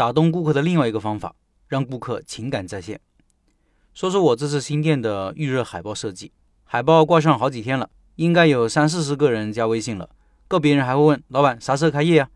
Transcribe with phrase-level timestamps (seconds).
[0.00, 1.34] 打动顾客的另外一个方法，
[1.68, 2.98] 让顾客情感在线。
[3.92, 6.32] 说说我这次新店的预热海报设计，
[6.64, 10.08] 海报挂上好几天了，应该有三四十个人加微信了。
[10.48, 12.30] 个别人还会问老板啥时候开业啊？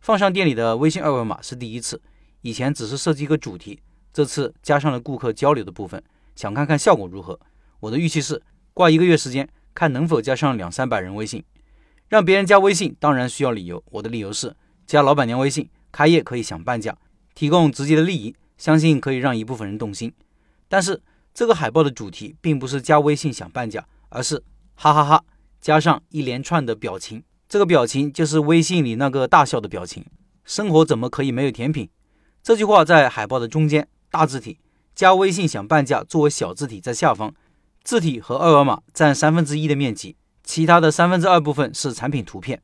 [0.00, 2.00] 放上店里的微信二维码是第一次，
[2.40, 3.82] 以前只是设计一个主题，
[4.14, 6.02] 这次加上了顾客交流的部分，
[6.34, 7.38] 想看看效果如何。
[7.80, 8.40] 我的预期是
[8.72, 11.44] 挂一个月时间，看能否加上两三百人微信。
[12.08, 14.56] 让别人加微信当然需要理由，我的理由是
[14.86, 16.96] 加老板娘微信，开业可以享半价，
[17.40, 20.12] 提供直接的利益，相信可以让一部分人动心。
[20.68, 21.00] 但是
[21.32, 24.44] 这个海报的主题并不是加微信享半价，而是
[24.74, 25.24] 哈哈哈
[25.58, 30.04] 加上一连串的表情，这个表情就是微信里那个大笑的表情。
[30.44, 31.88] 生活怎么可以没有甜品？
[32.42, 34.58] 这句话在海报的中间，大字体，
[34.94, 37.34] 加微信享半价作为小字体在下方，
[37.82, 40.14] 字体和二维码占三分之一的面积。
[40.44, 42.60] 其他的三分之二部分是产品图片，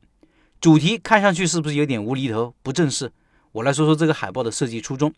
[0.61, 3.11] 主题看上去是不是有点无厘头、不正式？
[3.57, 5.11] 我来说说这个海报的设计初衷。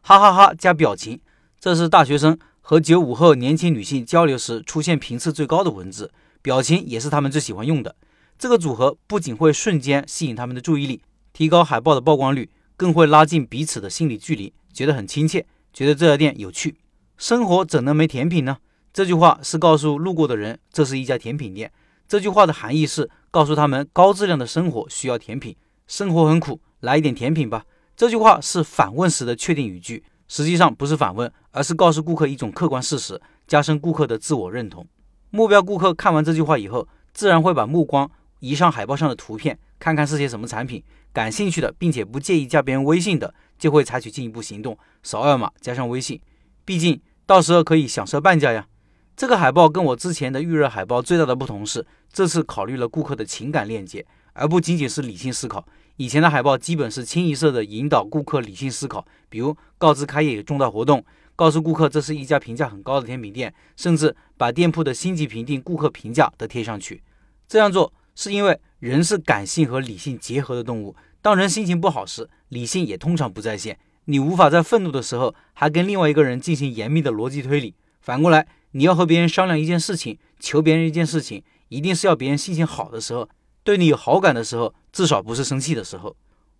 [0.00, 1.20] 哈哈哈加表情，
[1.58, 7.96] 这是大学生和九五后年轻女性交流时出现频次最高的文字，表情也是他们最喜欢用的。
[8.38, 16.76] 这个组合不仅会瞬间吸引他们的注意力，提高海报的曝光率，更会拉近彼此的心理距离，觉得很亲切，觉得这家店有趣。
[17.18, 18.58] 生活怎能没甜品呢？
[18.92, 21.72] 这句话是告诉路过的人，这是一家甜品店。
[22.06, 25.56] 这句话的含义是告诉他们，高质量的生活需要甜品，
[25.88, 27.64] 生活很苦，来一点甜品吧。
[28.00, 34.86] 这句话是反问时的确定语句，实际上不是反问，而是告诉顾客一种客观事实，加深顾客的自我认同。
[35.28, 40.82] 目标顾客看完这句话以后，自然会把目光移上海报上的图片，看看是些什么产品。
[41.12, 46.18] 感兴趣的，并且不介意加别人微信的，就会采取进一步行动，扫二维码加上微信。
[46.64, 48.66] 毕竟到时候可以享受半价呀。
[49.14, 55.66] 这个海报跟我之前的预热海报最大的不同是，这次考虑了顾客的情感链接，而不仅仅是理性思考。
[55.96, 61.04] 以前的海报基本是清一色的引导顾客理性思考，比如告知开业有重大活动，
[61.36, 67.02] 告诉顾客这是一家评价很高的甜品店，甚至把店铺的星级评定、顾客评价都贴上去。
[67.46, 73.78] 这样做是因为人是感性和理性结合的动物，当人心情不好时，理性也通常不在线。
[74.06, 78.46] 你无法在愤怒的时候还跟另外一个人进行严密的逻辑推理，反过来。
[78.72, 83.28] 你要和别人商量一件事情，求别人一件事情，一定是要别人心情好的时候，
[83.70, 86.16] 对你有好感的时候，至少不是生气的时候。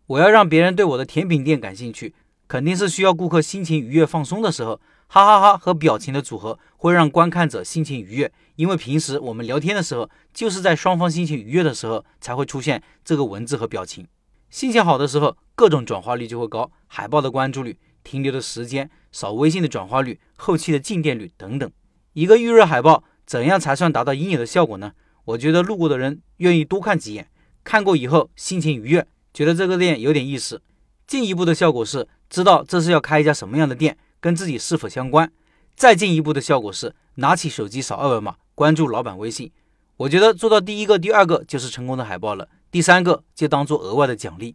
[0.07, 2.15] 我要让别人对我的甜品店感兴趣，
[2.47, 4.81] 肯定是需要顾客心情愉悦、放松的时候。
[5.09, 14.07] 哈哈哈和表情的组合会让观看者心情愉悦，因为平时我们聊天的时候，就是在双方心情愉悦的时候才会出现这个文字和表情。
[14.51, 21.69] 心情好的时候，各种转化率就会高，海报的关注率、停留的时间、扫微信的转化率、后期的进店率等等。
[22.13, 24.93] 一个预热海报怎样才算达到应有的效果呢？
[25.25, 27.29] 我觉得路过的人愿意多看几眼，
[27.63, 30.61] 看过以后心情愉悦，觉得这个店有点意思。
[31.07, 35.31] 进一步的效果是知道这是要开一家什么样的店，跟自己是否相关。
[35.75, 39.51] 再进一步的效果是拿起手机扫二维码，关注老板微信。
[39.97, 44.55] 我觉得做到第一个、第二个就是成功的海报了，第三个就当做额外的奖励。